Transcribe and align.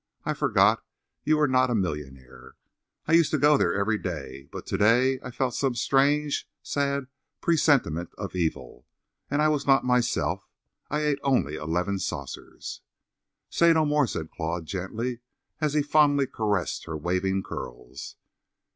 I 0.25 0.33
forgot 0.33 0.83
you 1.23 1.37
were 1.37 1.47
not 1.47 1.69
a 1.69 1.75
millionaire. 1.75 2.55
I 3.07 3.11
used 3.13 3.29
to 3.29 3.37
go 3.37 3.55
there 3.55 3.75
every 3.75 3.99
day. 3.99 4.49
But 4.51 4.65
to 4.65 4.77
day 4.79 5.19
I 5.21 5.29
felt 5.29 5.53
some 5.53 5.75
strange, 5.75 6.49
sad 6.63 7.05
presentiment 7.39 8.09
of 8.17 8.35
evil, 8.35 8.87
and 9.29 9.43
I 9.43 9.47
was 9.49 9.67
not 9.67 9.85
myself. 9.85 10.49
I 10.89 11.01
ate 11.03 11.19
only 11.21 11.53
eleven 11.55 11.99
saucers." 11.99 12.81
"Say 13.51 13.73
no 13.73 13.85
more," 13.85 14.07
said 14.07 14.31
Claude, 14.31 14.65
gently 14.65 15.19
as 15.59 15.75
he 15.75 15.83
fondly 15.83 16.25
caressed 16.25 16.85
her 16.85 16.97
waving 16.97 17.43
curls. 17.43 18.15